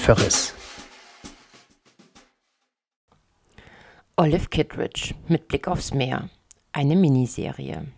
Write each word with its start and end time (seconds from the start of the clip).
Verriss. 0.00 0.54
Olive 4.16 4.48
Kittredge 4.50 5.16
mit 5.26 5.48
Blick 5.48 5.66
aufs 5.66 5.92
Meer. 5.92 6.30
Eine 6.70 6.94
Miniserie. 6.94 7.88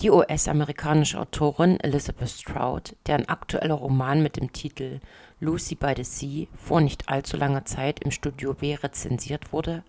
Die 0.00 0.10
US-amerikanische 0.10 1.18
Autorin 1.18 1.80
Elizabeth 1.80 2.28
Stroud, 2.28 2.94
deren 3.06 3.26
aktueller 3.26 3.76
Roman 3.76 4.22
mit 4.22 4.36
dem 4.36 4.52
Titel 4.52 5.00
Lucy 5.40 5.76
by 5.76 5.94
the 5.96 6.04
Sea 6.04 6.46
vor 6.54 6.82
nicht 6.82 7.08
allzu 7.08 7.38
langer 7.38 7.64
Zeit 7.64 8.00
im 8.00 8.10
Studio 8.10 8.52
B 8.52 8.74
rezensiert 8.74 9.50
wurde, 9.50 9.82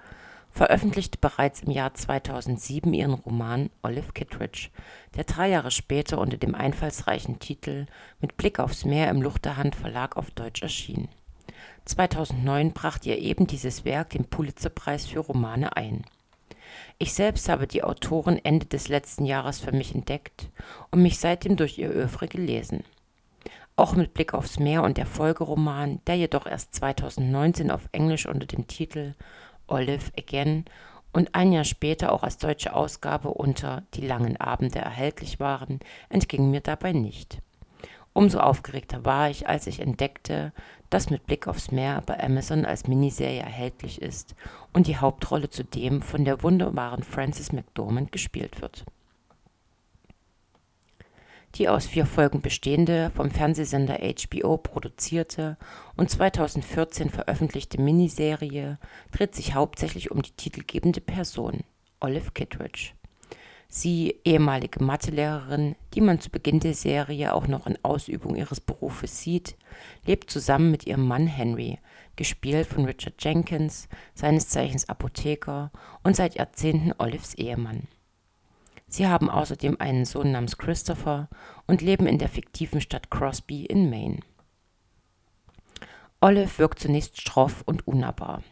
veröffentlichte 0.58 1.18
bereits 1.20 1.62
im 1.62 1.72
Jahr 1.72 1.94
2007 1.94 2.94
ihren 2.94 3.14
Roman 3.14 3.70
Olive 3.82 4.12
Kittredge, 4.14 4.70
der 5.16 5.24
drei 5.24 5.50
Jahre 5.50 5.72
später 5.72 6.20
unter 6.20 6.38
dem 6.38 6.56
einfallsreichen 6.56 7.40
Titel 7.40 7.86
Mit 8.20 8.38
Blick 8.38 8.60
aufs 8.60 8.84
Meer 8.84 9.10
im 9.10 9.22
Luchterhand 9.22 9.76
Verlag 9.76 10.18
auf 10.18 10.32
Deutsch 10.32 10.62
erschien. 10.62 11.08
2009 11.86 12.74
brachte 12.74 13.10
ihr 13.10 13.20
eben 13.20 13.48
dieses 13.48 13.86
Werk 13.86 14.10
den 14.10 14.26
Pulitzerpreis 14.26 15.06
für 15.06 15.20
Romane 15.20 15.78
ein 15.78 16.04
ich 17.00 17.14
selbst 17.14 17.50
habe 17.50 17.68
die 17.68 17.84
Autorin 17.84 18.40
Ende 18.44 18.66
des 18.66 18.88
letzten 18.88 19.26
Jahres 19.26 19.60
für 19.60 19.72
mich 19.72 19.94
entdeckt 19.94 20.50
und 20.92 21.02
mich 21.02 21.20
seitdem 21.20 21.56
durch 21.56 21.78
ihr 21.78 21.94
Övre 21.94 22.28
gelesen. 22.28 22.84
Auch 23.76 23.94
mit 23.94 24.16
Blick 24.16 24.34
aufs 24.34 24.58
Meer 24.58 24.82
und 24.82 24.98
der 24.98 25.06
Folgeroman, 25.06 26.02
der 26.08 26.16
jedoch 26.16 26.48
erst 26.48 26.74
2019 26.74 27.70
auf 27.70 27.88
Englisch 27.92 28.26
unter 28.26 28.48
dem 28.48 28.66
Titel 28.66 29.14
Olive 29.68 30.12
Again 30.18 30.66
und 31.14 31.34
ein 31.36 31.52
Jahr 31.52 31.64
später 31.64 32.12
auch 32.12 32.24
als 32.24 32.38
deutsche 32.38 32.76
Ausgabe 32.76 33.30
unter 33.30 33.84
Die 33.94 34.06
langen 34.06 34.38
Abende 34.38 34.80
erhältlich 34.80 35.40
waren, 35.40 35.80
entging 36.10 36.52
mir 36.52 36.62
dabei 36.62 36.94
nicht. 36.94 37.40
Umso 38.14 38.40
aufgeregter 38.40 39.06
war 39.06 39.30
ich, 39.30 39.48
als 39.48 39.68
ich 39.68 39.80
entdeckte, 39.80 40.52
dass 40.90 41.10
mit 41.10 41.28
Blick 41.28 41.48
aufs 41.48 41.72
Meer 41.72 42.02
bei 42.06 42.20
Amazon 42.20 42.66
als 42.66 42.88
Miniserie 42.88 43.42
erhältlich 43.42 44.02
ist 44.02 44.36
und 44.74 44.88
die 44.88 44.98
Hauptrolle 44.98 45.50
zudem 45.50 46.02
von 46.02 46.26
der 46.26 46.42
wunderbaren 46.42 47.04
Frances 47.04 47.52
McDormand 47.52 48.12
gespielt 48.12 48.62
wird. 48.62 48.86
Die 51.58 51.70
aus 51.70 51.88
vier 51.88 52.06
Folgen 52.06 52.42
bestehende, 52.42 53.12
vom 53.16 53.32
Fernsehsender 53.32 53.98
HBO 53.98 54.58
produzierte 54.58 55.58
und 55.96 56.08
2014 56.08 57.10
veröffentlichte 57.10 57.82
Miniserie 57.82 58.78
dreht 59.12 59.34
sich 59.34 59.56
hauptsächlich 59.56 60.12
um 60.12 60.22
die 60.22 60.34
titelgebende 60.34 61.02
Person, 61.02 61.64
Olive 62.00 62.30
Kittredge. 62.32 62.92
Sie, 63.70 64.20
ehemalige 64.24 64.84
Mathelehrerin, 64.84 65.76
die 65.96 66.02
man 66.02 66.22
zu 66.22 66.30
Beginn 66.30 66.60
der 66.60 66.76
Serie 66.76 67.34
auch 67.34 67.48
noch 67.48 67.66
in 67.66 67.84
Ausübung 67.84 68.36
ihres 68.36 68.62
Berufes 68.62 69.22
sieht, 69.22 69.58
lebt 70.06 70.30
zusammen 70.30 70.70
mit 70.70 70.86
ihrem 70.86 71.08
Mann 71.08 71.26
Henry, 71.26 71.80
gespielt 72.16 72.68
von 72.68 72.86
Richard 72.86 73.16
Jenkins, 73.20 73.90
seines 74.14 74.48
Zeichens 74.48 74.88
Apotheker 74.88 75.72
und 76.04 76.16
seit 76.16 76.36
Jahrzehnten 76.36 76.94
Olives 77.00 77.34
Ehemann. 77.34 77.88
Sie 78.90 79.08
haben 79.08 79.30
außerdem 79.30 79.78
einen 79.80 80.06
Sohn 80.06 80.32
namens 80.32 80.58
Christopher 80.58 81.28
und 81.68 81.82
leben 81.82 82.08
in 82.08 82.20
der 82.20 82.30
fiktiven 82.30 82.80
Stadt 82.80 83.10
Crosby 83.12 83.66
in 83.66 83.90
Maine. 83.90 84.20
Olive 86.22 86.58
wirkt 86.58 86.80
zunächst 86.80 87.22
schroff 87.22 87.64
und 87.66 87.86
unnahbar. 87.86 88.44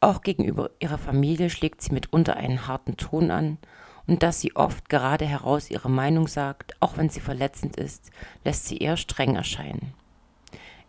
Auch 0.00 0.22
gegenüber 0.22 0.70
ihrer 0.80 0.98
Familie 0.98 1.50
schlägt 1.50 1.82
sie 1.82 1.92
mitunter 1.92 2.36
einen 2.36 2.66
harten 2.66 2.96
Ton 2.96 3.30
an 3.30 3.58
und 4.06 4.22
dass 4.22 4.40
sie 4.40 4.56
oft 4.56 4.88
gerade 4.88 5.26
heraus 5.26 5.70
ihre 5.70 5.90
Meinung 5.90 6.28
sagt, 6.28 6.74
auch 6.80 6.96
wenn 6.96 7.10
sie 7.10 7.20
verletzend 7.20 7.76
ist, 7.76 8.10
lässt 8.44 8.66
sie 8.66 8.78
eher 8.78 8.96
streng 8.96 9.36
erscheinen. 9.36 9.94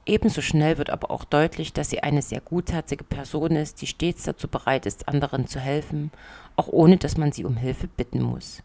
Ebenso 0.05 0.41
schnell 0.41 0.77
wird 0.77 0.89
aber 0.89 1.11
auch 1.11 1.25
deutlich, 1.25 1.73
dass 1.73 1.89
sie 1.89 2.03
eine 2.03 2.21
sehr 2.21 2.41
gutherzige 2.41 3.03
Person 3.03 3.55
ist, 3.55 3.81
die 3.81 3.87
stets 3.87 4.23
dazu 4.23 4.47
bereit 4.47 4.85
ist, 4.85 5.07
anderen 5.07 5.47
zu 5.47 5.59
helfen, 5.59 6.11
auch 6.55 6.67
ohne 6.67 6.97
dass 6.97 7.17
man 7.17 7.31
sie 7.31 7.43
um 7.43 7.57
Hilfe 7.57 7.87
bitten 7.87 8.21
muss. 8.21 8.61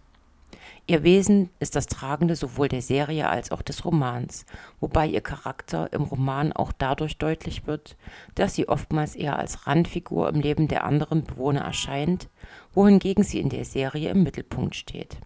Ihr 0.90 1.04
Wesen 1.04 1.50
ist 1.60 1.76
das 1.76 1.86
Tragende 1.86 2.34
sowohl 2.34 2.66
der 2.66 2.82
Serie 2.82 3.28
als 3.28 3.52
auch 3.52 3.62
des 3.62 3.84
Romans, 3.84 4.44
wobei 4.80 5.06
ihr 5.06 5.20
Charakter 5.20 5.92
im 5.92 6.02
Roman 6.02 6.52
auch 6.52 6.72
dadurch 6.76 7.16
deutlich 7.16 7.68
wird, 7.68 7.96
dass 8.34 8.56
sie 8.56 8.68
oftmals 8.68 9.14
eher 9.14 9.38
als 9.38 9.68
Randfigur 9.68 10.28
im 10.28 10.40
Leben 10.40 10.66
der 10.66 10.82
anderen 10.82 11.22
Bewohner 11.22 11.60
erscheint, 11.60 12.28
wohingegen 12.74 13.22
sie 13.22 13.38
in 13.38 13.50
der 13.50 13.64
Serie 13.64 14.10
im 14.10 14.24
Mittelpunkt 14.24 14.74
steht. 14.74 15.16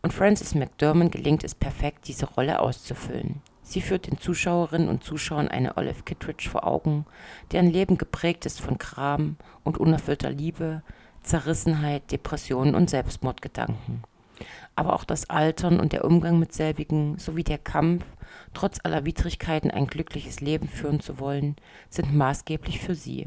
Und 0.00 0.14
Frances 0.14 0.54
McDermott 0.54 1.12
gelingt 1.12 1.44
es 1.44 1.54
perfekt, 1.54 2.08
diese 2.08 2.24
Rolle 2.24 2.60
auszufüllen. 2.60 3.42
Sie 3.62 3.82
führt 3.82 4.06
den 4.06 4.18
Zuschauerinnen 4.18 4.88
und 4.88 5.04
Zuschauern 5.04 5.48
eine 5.48 5.76
Olive 5.76 6.04
Kittredge 6.04 6.48
vor 6.48 6.66
Augen, 6.66 7.04
deren 7.52 7.68
Leben 7.68 7.98
geprägt 7.98 8.46
ist 8.46 8.62
von 8.62 8.78
Kram 8.78 9.36
und 9.64 9.76
unerfüllter 9.76 10.30
Liebe, 10.30 10.82
Zerrissenheit, 11.22 12.10
Depressionen 12.10 12.74
und 12.74 12.88
Selbstmordgedanken 12.88 14.02
aber 14.74 14.94
auch 14.94 15.04
das 15.04 15.30
Altern 15.30 15.80
und 15.80 15.92
der 15.92 16.04
Umgang 16.04 16.38
mit 16.38 16.52
selbigen 16.52 17.18
sowie 17.18 17.44
der 17.44 17.58
Kampf, 17.58 18.04
trotz 18.54 18.78
aller 18.82 19.04
Widrigkeiten 19.04 19.70
ein 19.70 19.86
glückliches 19.86 20.40
Leben 20.40 20.68
führen 20.68 21.00
zu 21.00 21.18
wollen, 21.18 21.56
sind 21.88 22.14
maßgeblich 22.14 22.80
für 22.80 22.94
sie. 22.94 23.26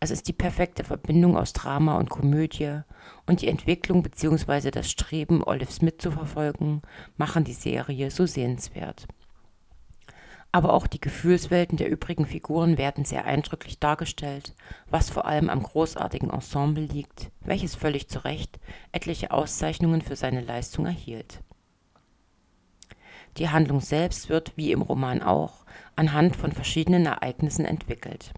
Es 0.00 0.10
ist 0.10 0.28
die 0.28 0.32
perfekte 0.32 0.84
Verbindung 0.84 1.36
aus 1.36 1.52
Drama 1.52 1.96
und 1.96 2.10
Komödie 2.10 2.80
und 3.26 3.40
die 3.40 3.48
Entwicklung 3.48 4.02
bzw. 4.02 4.70
das 4.70 4.90
Streben, 4.90 5.42
Olives 5.42 5.82
mitzuverfolgen, 5.82 6.82
machen 7.16 7.44
die 7.44 7.54
Serie 7.54 8.10
so 8.10 8.26
sehenswert 8.26 9.06
aber 10.54 10.72
auch 10.72 10.86
die 10.86 11.00
Gefühlswelten 11.00 11.78
der 11.78 11.90
übrigen 11.90 12.26
Figuren 12.26 12.78
werden 12.78 13.04
sehr 13.04 13.24
eindrücklich 13.24 13.80
dargestellt, 13.80 14.54
was 14.88 15.10
vor 15.10 15.26
allem 15.26 15.50
am 15.50 15.64
großartigen 15.64 16.30
Ensemble 16.30 16.84
liegt, 16.84 17.32
welches 17.40 17.74
völlig 17.74 18.08
zu 18.08 18.20
Recht 18.24 18.60
etliche 18.92 19.32
Auszeichnungen 19.32 20.00
für 20.00 20.14
seine 20.14 20.42
Leistung 20.42 20.86
erhielt. 20.86 21.40
Die 23.36 23.48
Handlung 23.48 23.80
selbst 23.80 24.28
wird, 24.28 24.52
wie 24.54 24.70
im 24.70 24.82
Roman 24.82 25.24
auch, 25.24 25.64
anhand 25.96 26.36
von 26.36 26.52
verschiedenen 26.52 27.04
Ereignissen 27.06 27.64
entwickelt. 27.64 28.32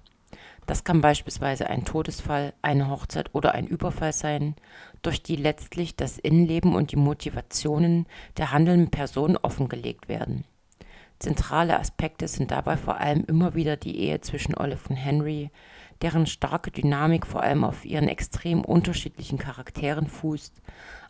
Das 0.65 0.85
kann 0.85 1.03
beispielsweise 1.03 1.69
ein 1.69 1.85
Todesfall, 1.85 2.55
eine 2.63 2.89
Hochzeit 2.89 3.35
oder 3.35 3.53
ein 3.53 3.67
Überfall 3.67 4.15
sein, 4.15 4.57
durch 5.03 5.23
die 5.23 5.37
letztlich 5.37 5.97
das 5.97 6.17
Innenleben 6.17 6.77
und 6.77 6.93
die 6.93 6.97
Motivationen 6.97 8.07
der 8.39 8.53
handelnden 8.53 8.91
Personen 8.91 9.37
offengelegt 9.37 10.09
werden 10.09 10.47
Zentrale 11.19 11.79
Aspekte 11.79 12.29
sind 12.29 12.51
dabei 12.51 12.77
vor 12.77 12.99
allem 12.99 13.25
immer 13.27 13.55
wieder 13.55 13.77
die 13.77 13.99
Ehe 13.99 14.21
zwischen 14.21 14.55
Olive 14.55 14.89
und 14.89 14.97
Henry, 14.97 15.51
deren 16.03 16.27
starke 16.27 16.71
Dynamik 16.71 17.27
vor 17.27 17.43
allem 17.43 17.65
auf 17.65 17.85
ihren 17.85 18.09
extrem 18.09 18.65
unterschiedlichen 18.65 19.39
Charakteren 19.39 20.09
fußt, 20.09 20.61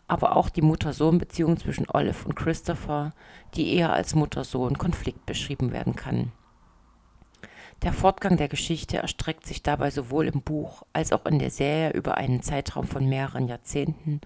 aber 0.07 0.37
auch 0.37 0.49
die 0.49 0.61
Mutter-Sohn-Beziehung 0.61 1.57
zwischen 1.57 1.89
Olive 1.89 2.25
und 2.25 2.35
Christopher, 2.35 3.11
die 3.55 3.73
eher 3.73 3.91
als 3.91 4.15
Mutter-Sohn-Konflikt 4.15 5.25
beschrieben 5.25 5.73
werden 5.73 5.95
kann. 5.95 6.31
Der 7.83 7.93
Fortgang 7.93 8.37
der 8.37 8.47
Geschichte 8.47 8.97
erstreckt 8.97 9.45
sich 9.45 9.61
dabei 9.61 9.91
sowohl 9.91 10.27
im 10.27 10.41
Buch 10.41 10.83
als 10.93 11.11
auch 11.11 11.25
in 11.25 11.37
der 11.37 11.51
Serie 11.51 11.91
über 11.91 12.17
einen 12.17 12.41
Zeitraum 12.41 12.87
von 12.87 13.07
mehreren 13.07 13.47
Jahrzehnten 13.47 14.21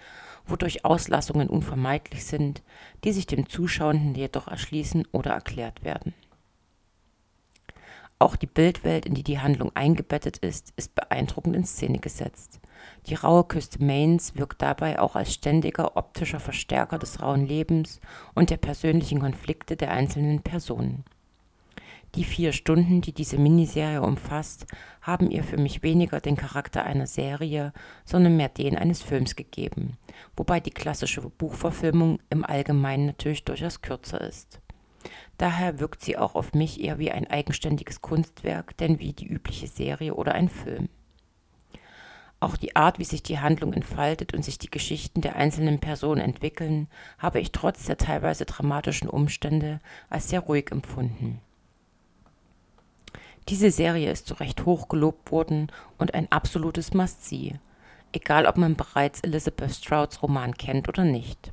wodurch 0.45 0.85
Auslassungen 0.85 1.49
unvermeidlich 1.49 2.25
sind, 2.25 2.61
die 3.03 3.11
sich 3.11 3.25
dem 3.25 3.47
Zuschauenden 3.47 4.15
jedoch 4.15 4.47
erschließen 4.47 5.07
oder 5.11 5.31
erklärt 5.31 5.83
werden. 5.83 6.13
Auch 8.19 8.35
die 8.35 8.47
Bildwelt, 8.47 9.07
in 9.07 9.15
die 9.15 9.23
die 9.23 9.39
Handlung 9.39 9.71
eingebettet 9.75 10.37
ist, 10.37 10.73
ist 10.75 10.93
beeindruckend 10.93 11.55
in 11.55 11.65
Szene 11.65 11.97
gesetzt. 11.97 12.59
Die 13.07 13.15
raue 13.15 13.45
Küste 13.45 13.83
Maines 13.83 14.35
wirkt 14.35 14.61
dabei 14.61 14.99
auch 14.99 15.15
als 15.15 15.33
ständiger 15.33 15.97
optischer 15.97 16.39
Verstärker 16.39 16.99
des 16.99 17.21
rauen 17.21 17.47
Lebens 17.47 17.99
und 18.35 18.51
der 18.51 18.57
persönlichen 18.57 19.19
Konflikte 19.19 19.75
der 19.75 19.89
einzelnen 19.89 20.41
Personen. 20.43 21.03
Die 22.15 22.25
vier 22.25 22.51
Stunden, 22.51 22.99
die 22.99 23.13
diese 23.13 23.37
Miniserie 23.37 24.01
umfasst, 24.01 24.65
haben 25.01 25.31
ihr 25.31 25.45
für 25.45 25.55
mich 25.55 25.81
weniger 25.81 26.19
den 26.19 26.35
Charakter 26.35 26.83
einer 26.83 27.07
Serie, 27.07 27.71
sondern 28.03 28.35
mehr 28.35 28.49
den 28.49 28.77
eines 28.77 29.01
Films 29.01 29.37
gegeben, 29.37 29.97
wobei 30.35 30.59
die 30.59 30.71
klassische 30.71 31.21
Buchverfilmung 31.21 32.19
im 32.29 32.43
Allgemeinen 32.43 33.05
natürlich 33.05 33.45
durchaus 33.45 33.81
kürzer 33.81 34.19
ist. 34.19 34.59
Daher 35.37 35.79
wirkt 35.79 36.03
sie 36.03 36.17
auch 36.17 36.35
auf 36.35 36.53
mich 36.53 36.81
eher 36.81 36.99
wie 36.99 37.11
ein 37.11 37.27
eigenständiges 37.27 38.01
Kunstwerk, 38.01 38.75
denn 38.77 38.99
wie 38.99 39.13
die 39.13 39.27
übliche 39.27 39.67
Serie 39.67 40.13
oder 40.13 40.35
ein 40.35 40.49
Film. 40.49 40.89
Auch 42.41 42.57
die 42.57 42.75
Art, 42.75 42.99
wie 42.99 43.05
sich 43.05 43.23
die 43.23 43.39
Handlung 43.39 43.71
entfaltet 43.71 44.33
und 44.33 44.43
sich 44.43 44.57
die 44.57 44.69
Geschichten 44.69 45.21
der 45.21 45.37
einzelnen 45.37 45.79
Personen 45.79 46.21
entwickeln, 46.21 46.87
habe 47.19 47.39
ich 47.39 47.51
trotz 47.51 47.85
der 47.85 47.97
teilweise 47.97 48.45
dramatischen 48.45 49.07
Umstände 49.07 49.79
als 50.09 50.29
sehr 50.29 50.41
ruhig 50.41 50.71
empfunden. 50.71 51.39
Diese 53.49 53.71
Serie 53.71 54.11
ist 54.11 54.27
zu 54.27 54.35
Recht 54.35 54.65
hoch 54.65 54.87
gelobt 54.87 55.31
worden 55.31 55.71
und 55.97 56.13
ein 56.13 56.31
absolutes 56.31 56.93
Must-See, 56.93 57.59
egal 58.13 58.45
ob 58.45 58.57
man 58.57 58.75
bereits 58.75 59.21
Elizabeth 59.21 59.71
Strouds 59.71 60.21
Roman 60.21 60.53
kennt 60.53 60.87
oder 60.87 61.03
nicht. 61.03 61.51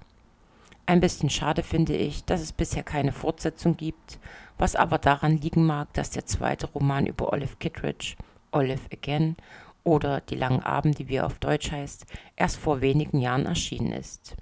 Ein 0.87 1.01
bisschen 1.01 1.29
schade 1.29 1.63
finde 1.63 1.97
ich, 1.97 2.25
dass 2.25 2.41
es 2.41 2.53
bisher 2.53 2.83
keine 2.83 3.13
Fortsetzung 3.13 3.77
gibt, 3.77 4.19
was 4.57 4.75
aber 4.75 4.99
daran 4.99 5.39
liegen 5.39 5.67
mag, 5.67 5.93
dass 5.93 6.11
der 6.11 6.25
zweite 6.25 6.67
Roman 6.67 7.07
über 7.07 7.33
Olive 7.33 7.57
Kittredge, 7.59 8.17
Olive 8.53 8.89
Again 8.93 9.37
oder 9.85 10.21
Die 10.21 10.35
langen 10.35 10.63
Abende, 10.63 11.09
wie 11.09 11.17
er 11.17 11.27
auf 11.27 11.39
Deutsch 11.39 11.73
heißt, 11.73 12.07
erst 12.37 12.57
vor 12.57 12.81
wenigen 12.81 13.21
Jahren 13.21 13.47
erschienen 13.47 13.93
ist. 13.93 14.37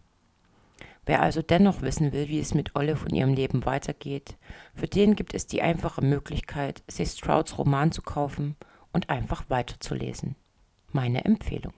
Wer 1.06 1.22
also 1.22 1.40
dennoch 1.40 1.82
wissen 1.82 2.12
will, 2.12 2.28
wie 2.28 2.40
es 2.40 2.52
mit 2.52 2.74
Olive 2.74 3.04
und 3.04 3.14
ihrem 3.14 3.32
Leben 3.32 3.64
weitergeht, 3.64 4.36
für 4.74 4.88
den 4.88 5.14
gibt 5.14 5.34
es 5.34 5.46
die 5.46 5.62
einfache 5.62 6.02
Möglichkeit, 6.02 6.82
sich 6.88 7.10
Strouds 7.10 7.56
Roman 7.56 7.92
zu 7.92 8.02
kaufen 8.02 8.56
und 8.92 9.08
einfach 9.08 9.48
weiterzulesen. 9.48 10.34
Meine 10.90 11.24
Empfehlung. 11.24 11.74